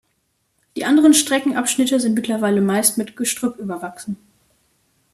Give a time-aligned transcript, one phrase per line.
[0.75, 4.17] Die anderen Streckenabschnitte sind mittlerweile meist mit Gestrüpp überwachsen.